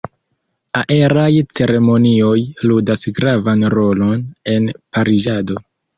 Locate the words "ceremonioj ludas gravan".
1.59-3.67